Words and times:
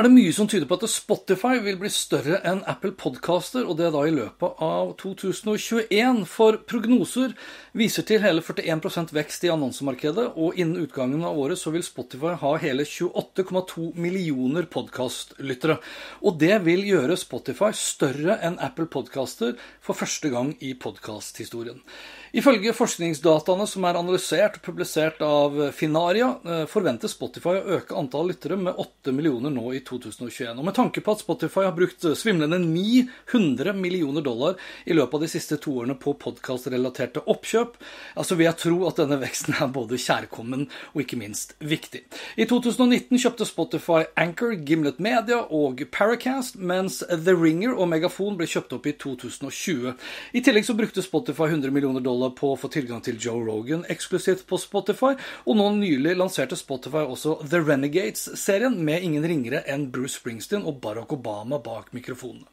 er 0.00 0.06
det 0.06 0.14
mye 0.14 0.32
som 0.32 0.48
tyder 0.48 0.64
på 0.64 0.78
at 0.78 0.88
Spotify 0.88 1.58
vil 1.60 1.76
bli 1.76 1.88
større 1.92 2.38
enn 2.48 2.62
Apple 2.70 2.94
Podcaster, 2.96 3.66
og 3.68 3.76
det 3.76 3.90
da 3.92 4.04
i 4.08 4.12
løpet 4.14 4.62
av 4.64 4.94
2021. 5.00 6.22
For 6.30 6.56
prognoser 6.70 7.34
viser 7.76 8.06
til 8.08 8.22
hele 8.24 8.40
41% 8.40 9.12
vekst 9.12 9.44
i 9.44 9.50
annonsemarkedet, 9.52 10.24
og 10.40 10.56
innen 10.56 10.86
utgangen 10.86 11.26
av 11.28 11.36
året 11.36 11.60
så 11.60 11.72
vil 11.74 11.84
Spotify 11.84 12.32
ha 12.40 12.52
hele 12.62 12.86
28,2 12.88 13.90
millioner 14.00 14.70
podkastlyttere. 14.72 15.76
Og 16.24 16.40
det 16.40 16.62
vil 16.64 16.86
gjøre 16.88 17.20
Spotify 17.20 17.68
større 17.76 18.38
enn 18.40 18.56
Apple 18.56 18.88
Podcaster 18.88 19.52
for 19.84 20.00
første 20.00 20.32
gang 20.32 20.54
i 20.64 20.72
podkasthistorien. 20.80 21.84
Ifølge 22.30 22.70
forskningsdataene 22.70 23.64
som 23.66 23.84
er 23.88 23.96
analysert 23.98 24.60
og 24.60 24.62
publisert 24.62 25.18
av 25.26 25.56
Finaria, 25.74 26.28
eh, 26.46 26.62
forventer 26.70 27.10
Spotify 27.10 27.56
å 27.58 27.78
øke 27.80 27.96
antall 27.98 28.28
lyttere 28.30 28.54
med 28.56 28.78
8 28.78 29.10
millioner 29.10 29.50
nå 29.50 29.72
i 29.74 29.80
2021. 29.80 30.58
Og 30.58 30.64
med 30.64 30.76
tanke 30.76 31.02
på 31.02 31.10
at 31.10 31.24
Spotify 31.24 31.64
har 31.66 31.74
brukt 31.74 31.98
svimlende 31.98 32.60
900 32.62 33.74
millioner 33.74 34.22
dollar 34.22 34.54
i 34.86 34.94
løpet 34.94 35.14
av 35.14 35.20
de 35.20 35.30
siste 35.32 35.58
to 35.58 35.74
årene 35.80 35.98
på 35.98 36.14
podkastrelaterte 36.22 37.24
oppkjøp, 37.26 37.74
altså 38.14 38.38
vil 38.38 38.46
jeg 38.46 38.60
tro 38.62 38.86
at 38.86 39.02
denne 39.02 39.18
veksten 39.18 39.58
er 39.58 39.74
både 39.74 39.98
kjærkommen 39.98 40.68
og 40.94 41.02
ikke 41.02 41.18
minst 41.18 41.56
viktig. 41.58 42.04
I 42.38 42.46
2019 42.46 43.18
kjøpte 43.18 43.44
Spotify 43.48 44.04
Anchor, 44.14 44.54
Gimlet 44.54 45.02
Media 45.02 45.42
og 45.50 45.82
Paracast, 45.90 46.54
mens 46.54 47.02
The 47.10 47.34
Ringer 47.34 47.74
og 47.74 47.90
Megafon 47.90 48.38
ble 48.38 48.46
kjøpt 48.46 48.78
opp 48.78 48.86
i 48.86 48.94
2020. 48.94 49.98
I 50.30 50.46
tillegg 50.46 50.70
så 50.70 50.78
brukte 50.78 51.02
Spotify 51.02 51.50
100 51.50 51.74
millioner 51.74 52.00
dollar 52.00 52.19
dollar 52.20 52.34
på 52.36 52.52
å 52.52 52.58
få 52.58 52.68
tilgang 52.72 53.00
til 53.04 53.18
Joe 53.20 53.40
Rogan 53.44 53.84
eksklusivt 53.90 54.44
på 54.48 54.58
Spotify, 54.60 55.14
og 55.46 55.56
nå 55.56 55.68
nylig 55.78 56.16
lanserte 56.18 56.58
Spotify 56.58 57.04
også 57.08 57.38
The 57.48 57.60
Renegades-serien 57.64 58.76
med 58.84 59.04
ingen 59.06 59.24
ringere 59.24 59.62
enn 59.70 59.88
Bruce 59.92 60.18
Springsteen 60.18 60.66
og 60.68 60.80
Barack 60.82 61.12
Obama 61.16 61.60
bak 61.62 61.92
mikrofonene. 61.96 62.44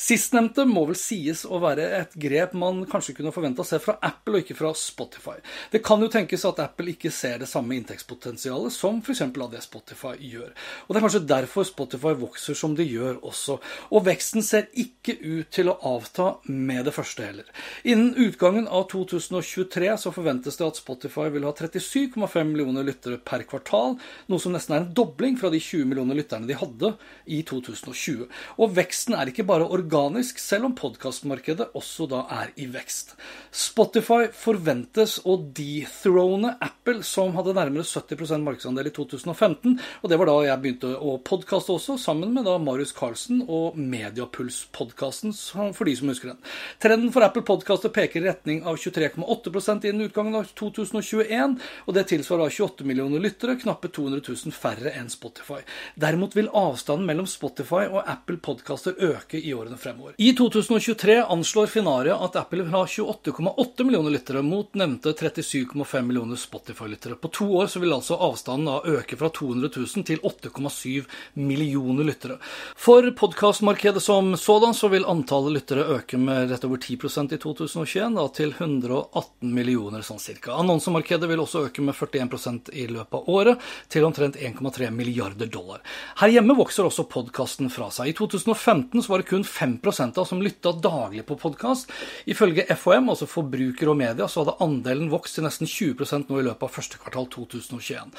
Sistnevnte 0.00 0.64
må 0.68 0.86
vel 0.88 0.98
sies 0.98 1.44
å 1.44 1.60
være 1.62 1.88
et 1.98 2.16
grep 2.20 2.54
man 2.58 2.84
kanskje 2.90 3.16
kunne 3.18 3.34
forventa 3.34 3.62
å 3.62 3.68
se 3.68 3.80
fra 3.82 3.98
Apple 4.00 4.38
og 4.38 4.46
ikke 4.46 4.58
fra 4.58 4.72
Spotify. 4.78 5.36
Det 5.72 5.82
kan 5.84 6.02
jo 6.02 6.10
tenkes 6.12 6.46
at 6.48 6.62
Apple 6.64 6.94
ikke 6.94 7.12
ser 7.12 7.42
det 7.42 7.50
samme 7.50 7.76
inntektspotensialet 7.76 8.72
som 8.74 9.02
f.eks. 9.02 9.24
av 9.28 9.50
det 9.52 9.62
Spotify 9.64 10.14
gjør. 10.16 10.50
Og 10.86 10.94
Det 10.94 11.00
er 11.00 11.06
kanskje 11.06 11.24
derfor 11.34 11.68
Spotify 11.68 12.14
vokser 12.18 12.58
som 12.58 12.76
de 12.78 12.86
gjør 12.88 13.20
også. 13.20 13.58
Og 13.92 14.06
veksten 14.08 14.44
ser 14.46 14.70
ikke 14.72 15.18
ut 15.20 15.52
til 15.52 15.70
å 15.70 15.78
avta 15.92 16.32
med 16.48 16.86
det 16.88 16.96
første 16.96 17.26
heller. 17.26 17.48
Innen 17.84 18.16
utgangen 18.16 18.68
av 18.70 18.88
2023 19.10 19.90
så 20.00 20.12
forventes 20.14 20.58
det 20.58 20.66
at 20.66 20.78
Spotify 20.78 21.28
vil 21.32 21.46
ha 21.46 21.52
37,5 21.56 22.48
millioner 22.48 22.86
lyttere 22.86 23.18
per 23.22 23.44
kvartal, 23.48 23.96
noe 24.30 24.42
som 24.42 24.54
nesten 24.54 24.76
er 24.76 24.82
en 24.82 24.92
dobling 24.96 25.38
fra 25.40 25.50
de 25.52 25.60
20 25.62 25.88
millioner 25.90 26.18
lytterne 26.18 26.48
de 26.48 26.56
hadde 26.58 26.92
i 27.26 27.42
2020. 27.48 28.26
Og 28.58 28.74
veksten 28.76 29.16
er 29.18 29.30
ikke 29.30 29.46
bare 29.48 29.68
organisk, 29.68 30.40
selv 30.42 30.68
om 30.68 30.76
podkastmarkedet 30.78 31.70
også 31.78 32.08
da 32.10 32.24
er 32.42 32.52
i 32.60 32.68
vekst. 32.72 33.14
Spotify 33.52 34.28
forventes 34.36 35.18
å 35.28 35.36
dethrone 35.54 36.54
Apple, 36.62 37.02
som 37.06 37.34
hadde 37.36 37.56
nærmere 37.56 37.86
70% 37.86 38.46
markedsandel 38.46 38.90
i 38.90 38.94
2015, 38.94 39.78
og 40.02 40.10
det 40.10 40.20
var 40.20 40.30
da 40.30 40.38
jeg 40.48 40.62
begynte 40.62 40.92
å 40.96 41.16
podkaste 41.24 41.76
også, 41.76 41.98
sammen 42.00 42.34
med 42.34 42.46
da 42.48 42.58
Marius 42.62 42.94
Carlsen 42.96 43.44
og 43.46 43.78
Mediapuls-podkasten, 43.78 45.34
for 45.76 45.88
de 45.88 45.96
som 45.98 46.10
husker 46.12 46.32
den. 46.32 46.40
Trenden 46.82 47.12
for 47.14 47.24
Apple 47.24 47.44
Podkaster 47.46 47.92
peker 47.92 48.22
i 48.22 48.28
retning 48.28 48.62
av 48.68 48.78
23,8% 48.92 49.88
innen 49.88 50.06
utgangen 50.06 50.36
av 50.38 50.50
2021, 50.58 51.56
og 51.86 51.96
det 51.96 52.06
tilsvarer 52.12 52.52
28 52.52 52.86
millioner 52.88 53.22
lyttere, 53.22 53.56
knappe 53.60 53.90
200 53.92 54.22
000 54.28 54.56
færre 54.56 54.94
enn 54.98 55.10
Spotify. 55.12 55.60
Derimot 55.94 56.36
vil 56.36 56.50
avstanden 56.52 57.06
mellom 57.08 57.28
Spotify 57.30 57.86
og 57.88 58.02
Apple 58.06 58.38
Podcaster 58.42 58.96
øke 58.98 59.40
i 59.40 59.54
årene 59.54 59.78
fremover. 59.80 60.14
I 60.18 60.32
2023 60.38 61.18
anslår 61.22 61.70
Finaria 61.72 62.16
at 62.24 62.36
Apple 62.40 62.66
vil 62.66 62.74
ha 62.74 62.84
28,8 62.86 63.86
millioner 63.88 64.14
lyttere 64.14 64.42
mot 64.46 64.74
nevnte 64.78 65.14
37,5 65.18 66.02
millioner 66.06 66.36
Spotify-lyttere. 66.36 67.18
På 67.20 67.30
to 67.32 67.48
år 67.56 67.66
så 67.72 67.82
vil 67.82 67.94
altså 67.94 68.18
avstanden 68.20 68.68
da 68.68 68.96
øke 68.98 69.16
fra 69.18 69.30
200 69.32 69.70
000 69.76 70.06
til 70.08 70.22
8,7 70.22 71.04
millioner 71.34 72.04
lyttere. 72.06 72.38
For 72.76 73.10
podkastmarkedet 73.16 74.02
som 74.02 74.36
sådan 74.36 74.74
så 74.74 74.88
vil 74.92 75.06
antallet 75.08 75.52
lyttere 75.58 75.86
øke 75.96 76.18
med 76.18 76.50
rett 76.50 76.64
over 76.66 76.80
10% 76.82 77.34
i 77.34 77.38
2021, 77.42 78.10
da 78.16 78.26
til 78.34 78.54
100 78.56 78.81
118 78.82 79.54
millioner 79.54 80.02
sånn 80.02 80.20
cirka. 80.20 80.56
Annonsemarkedet 80.58 81.28
vil 81.30 81.42
også 81.42 81.66
øke 81.68 81.84
med 81.84 81.94
41% 81.94 82.72
i 82.74 82.86
løpet 82.90 83.14
av 83.18 83.28
året, 83.30 83.62
til 83.92 84.06
omtrent 84.06 84.36
1,3 84.36 84.90
milliarder 84.94 85.50
dollar. 85.50 85.82
Her 86.20 86.32
hjemme 86.34 86.56
vokser 86.58 86.86
også 86.86 87.06
podkasten 87.10 87.70
fra 87.72 87.90
seg. 87.94 88.10
I 88.10 88.16
2015 88.18 89.04
var 89.08 89.22
det 89.22 89.28
kun 89.30 89.44
5 89.46 89.78
av 90.16 90.26
som 90.28 90.42
lytta 90.42 90.74
daglig 90.82 91.24
på 91.28 91.38
podkast. 91.40 91.90
Ifølge 92.26 92.66
FHM, 92.74 93.10
altså 93.12 93.28
Forbruker 93.30 93.92
og 93.92 93.98
Media, 94.00 94.28
så 94.28 94.42
hadde 94.42 94.58
andelen 94.64 95.10
vokst 95.12 95.38
til 95.38 95.46
nesten 95.46 95.70
20% 95.70 96.30
nå 96.30 96.40
i 96.40 96.46
løpet 96.48 96.66
av 96.66 96.74
første 96.74 97.00
kvartal 97.00 97.28
2021. 97.32 98.12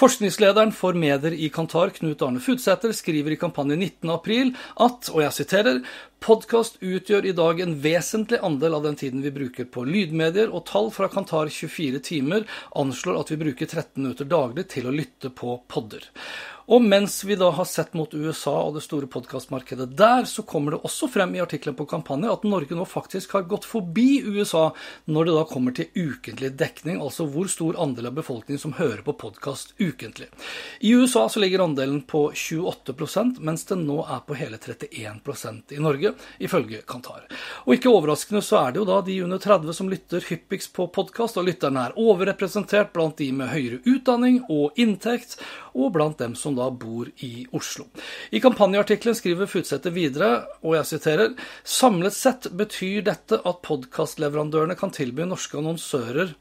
Forskningslederen 0.00 0.74
for 0.76 0.98
medier 0.98 1.34
i 1.34 1.50
Kantar, 1.52 1.94
Knut 1.96 2.22
Arne 2.26 2.42
Futsæter, 2.42 2.94
skriver 2.96 3.34
i 3.34 3.40
kampanje 3.40 3.78
19.4 3.78 4.54
at, 4.86 5.10
og 5.12 5.24
jeg 5.24 5.36
siterer, 5.36 5.82
Podkast 6.20 6.74
utgjør 6.84 7.24
i 7.24 7.32
dag 7.32 7.62
en 7.64 7.70
vesentlig 7.80 8.42
andel 8.44 8.74
av 8.76 8.82
den 8.84 8.96
tiden 9.00 9.22
vi 9.24 9.30
bruker 9.32 9.64
på 9.72 9.86
lydmedier, 9.88 10.50
og 10.52 10.66
tall 10.68 10.90
fra 10.92 11.08
Kantar 11.08 11.48
24 11.48 12.02
timer 12.04 12.44
anslår 12.76 13.22
at 13.22 13.32
vi 13.32 13.38
bruker 13.40 13.64
13 13.64 14.02
minutter 14.02 14.28
daglig 14.28 14.66
til 14.74 14.90
å 14.90 14.92
lytte 14.92 15.30
på 15.32 15.56
podder. 15.72 16.04
Og 16.70 16.84
mens 16.86 17.16
vi 17.26 17.34
da 17.34 17.48
har 17.50 17.66
sett 17.66 17.96
mot 17.98 18.12
USA 18.14 18.52
og 18.62 18.76
det 18.76 18.84
store 18.84 19.08
podkastmarkedet 19.10 19.88
der, 19.98 20.22
så 20.30 20.44
kommer 20.46 20.76
det 20.76 20.84
også 20.86 21.08
frem 21.10 21.32
i 21.34 21.40
artikkelen 21.42 21.74
på 21.74 21.86
kampanje 21.90 22.30
at 22.30 22.44
Norge 22.46 22.76
nå 22.78 22.84
faktisk 22.86 23.34
har 23.34 23.48
gått 23.50 23.66
forbi 23.66 24.20
USA 24.22 24.68
når 25.10 25.26
det 25.26 25.34
da 25.34 25.42
kommer 25.50 25.74
til 25.74 25.90
ukentlig 25.98 26.52
dekning, 26.60 27.00
altså 27.02 27.26
hvor 27.26 27.50
stor 27.50 27.78
andel 27.82 28.12
av 28.12 28.14
befolkningen 28.20 28.62
som 28.62 28.76
hører 28.78 29.02
på 29.02 29.16
podkast 29.18 29.74
ukentlig. 29.82 30.28
I 30.86 30.94
USA 30.94 31.24
så 31.26 31.42
ligger 31.42 31.64
andelen 31.66 32.04
på 32.06 32.28
28% 32.30 33.42
mens 33.42 33.66
den 33.66 33.82
nå 33.88 34.04
er 34.06 34.22
på 34.22 34.38
hele 34.38 34.62
31% 34.62 35.74
i 35.74 35.82
Norge, 35.82 36.14
ifølge 36.38 36.84
Kantar. 36.86 37.26
Og 37.66 37.76
ikke 37.76 37.92
overraskende 37.92 38.42
så 38.44 38.60
er 38.62 38.72
det 38.72 38.80
jo 38.80 38.86
da 38.88 39.00
de 39.04 39.16
under 39.24 39.40
30 39.42 39.76
som 39.76 39.90
lytter 39.90 40.24
hyppigst 40.30 40.72
på 40.76 40.86
podkast, 40.94 41.38
og 41.40 41.48
lytterne 41.48 41.88
er 41.88 41.98
overrepresentert 42.00 42.92
blant 42.94 43.18
de 43.20 43.30
med 43.36 43.52
høyere 43.52 43.82
utdanning 43.84 44.42
og 44.48 44.78
inntekt. 44.80 45.38
og 45.70 45.92
blant 45.94 46.18
dem 46.18 46.32
som 46.34 46.56
da 46.58 46.66
bor 46.70 47.06
i 47.22 47.46
Oslo. 47.54 47.84
I 48.34 48.40
kampanjeartikkelen 48.42 49.14
skriver 49.14 49.46
Futsæter 49.46 49.94
videre, 49.94 50.30
og 50.66 50.74
jeg 50.74 50.88
siterer, 50.88 51.36
samlet 51.62 52.16
sett 52.16 52.48
betyr 52.58 53.04
dette 53.06 53.38
at 53.38 53.62
podkastleverandørene 53.62 54.74
kan 54.78 54.90
tilby 54.90 55.22
norske 55.28 55.58
annonsører 55.60 56.34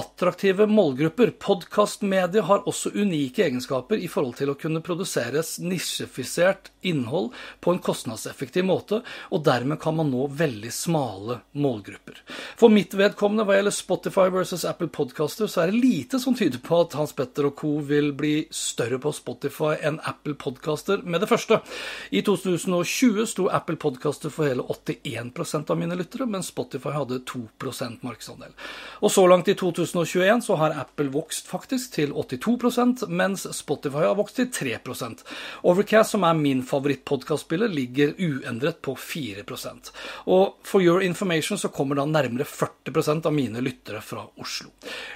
attraktive 0.00 0.64
målgrupper. 0.70 1.34
Podkastmediet 1.44 2.46
har 2.48 2.64
også 2.70 2.94
unike 2.94 3.44
egenskaper 3.44 4.00
i 4.00 4.08
forhold 4.10 4.38
til 4.40 4.52
å 4.52 4.58
kunne 4.58 4.82
produseres 4.84 5.58
nisjefisert 5.60 6.70
innhold 6.86 7.32
på 7.60 7.74
en 7.74 7.82
kostnadseffektiv 7.84 8.64
måte, 8.64 9.02
og 9.28 9.44
dermed 9.44 9.80
kan 9.82 9.98
man 9.98 10.12
nå 10.12 10.28
veldig 10.40 10.59
smale 10.68 11.38
målgrupper. 11.56 12.18
For 12.60 12.68
mitt 12.68 12.92
vedkommende 12.92 13.46
hva 13.48 13.56
gjelder 13.56 13.72
Spotify 13.72 14.26
versus 14.34 14.66
Apple 14.68 14.90
Podcaster, 14.92 15.48
så 15.48 15.62
er 15.62 15.72
det 15.72 15.80
lite 15.80 16.20
som 16.20 16.36
tyder 16.36 16.60
på 16.60 16.82
at 16.84 16.98
Hans 16.98 17.14
Petter 17.16 17.48
og 17.48 17.56
co. 17.56 17.78
vil 17.88 18.12
bli 18.12 18.34
større 18.52 18.98
på 19.00 19.14
Spotify 19.16 19.78
enn 19.80 19.96
Apple 20.04 20.36
Podcaster 20.36 21.00
med 21.00 21.24
det 21.24 21.30
første. 21.30 21.62
I 22.12 22.20
2020 22.26 23.24
sto 23.32 23.48
Apple 23.48 23.80
Podcaster 23.80 24.28
for 24.28 24.50
hele 24.50 24.68
81% 24.68 25.72
av 25.72 25.80
mine 25.80 25.96
lyttere, 25.96 26.28
mens 26.28 26.52
Spotify 26.52 26.92
hadde 26.98 27.22
2% 27.24 28.04
markedsandel. 28.04 28.52
Og 29.00 29.14
så 29.16 29.24
langt 29.24 29.48
i 29.48 29.56
2021 29.56 30.44
så 30.44 30.60
har 30.60 30.76
Apple 30.84 31.08
vokst 31.14 31.48
faktisk 31.48 31.96
til 31.96 32.12
82% 32.12 33.06
mens 33.08 33.46
Spotify 33.56 34.04
har 34.04 34.18
vokst 34.18 34.36
til 34.36 34.50
3% 34.52 35.24
Overcast, 35.62 36.14
som 36.14 36.24
er 36.24 36.34
min 36.38 36.62
favorittpodkastspiller, 36.66 37.68
ligger 37.68 38.14
uendret 38.18 38.80
på 38.82 38.96
4% 38.98 39.92
Og 40.26 40.49
for 40.66 40.82
your 40.82 41.02
information 41.02 41.58
så 41.58 41.68
kommer 41.68 41.98
da 41.98 42.06
nærmere 42.08 42.46
40% 42.48 43.26
av 43.26 43.34
mine 43.34 43.62
lyttere 43.64 44.00
fra 44.04 44.24
Oslo. 44.40 44.70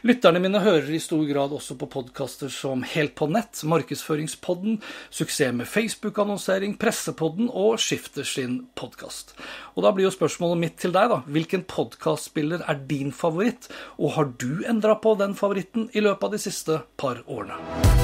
Lytterne 0.06 0.42
mine 0.42 0.60
hører 0.62 0.90
i 0.94 1.00
stor 1.02 1.24
grad 1.28 1.54
også 1.56 1.76
på 1.80 1.88
podkaster 1.92 2.52
som 2.52 2.84
Helt 2.94 3.14
på 3.18 3.28
nett, 3.32 3.62
Markedsføringspodden, 3.68 4.80
Suksess 5.10 5.54
med 5.56 5.70
Facebook-annonsering, 5.70 6.76
Pressepodden 6.80 7.50
og 7.50 7.78
Skifter 7.82 8.26
sin 8.28 8.64
podkast. 8.78 9.34
Og 9.74 9.86
da 9.86 9.94
blir 9.94 10.08
jo 10.08 10.14
spørsmålet 10.14 10.60
mitt 10.60 10.78
til 10.82 10.94
deg, 10.94 11.10
da. 11.12 11.22
Hvilken 11.26 11.66
podkastspiller 11.70 12.64
er 12.68 12.82
din 12.90 13.12
favoritt, 13.14 13.70
og 13.98 14.16
har 14.18 14.32
du 14.38 14.64
endra 14.68 14.98
på 15.00 15.16
den 15.20 15.36
favoritten 15.38 15.90
i 15.92 16.04
løpet 16.04 16.30
av 16.30 16.36
de 16.36 16.44
siste 16.46 16.82
par 17.00 17.24
årene? 17.26 18.03